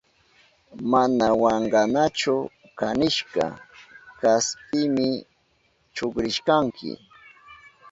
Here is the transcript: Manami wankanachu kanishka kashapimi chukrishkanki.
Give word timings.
Manami 0.91 1.37
wankanachu 1.43 2.35
kanishka 2.79 3.45
kashapimi 4.19 5.07
chukrishkanki. 5.95 6.89